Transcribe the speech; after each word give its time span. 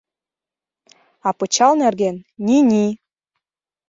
А 1.27 1.29
пычал 1.37 1.73
нерген— 1.81 2.15
ни-ни. 2.45 2.87